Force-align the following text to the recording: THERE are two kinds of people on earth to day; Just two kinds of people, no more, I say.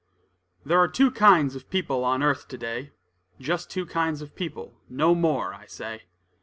THERE 0.65 0.79
are 0.79 0.87
two 0.87 1.11
kinds 1.11 1.55
of 1.55 1.69
people 1.69 2.03
on 2.03 2.23
earth 2.23 2.47
to 2.47 2.57
day; 2.57 2.91
Just 3.39 3.69
two 3.69 3.85
kinds 3.85 4.23
of 4.23 4.33
people, 4.35 4.73
no 4.89 5.13
more, 5.13 5.53
I 5.53 5.67
say. 5.67 6.05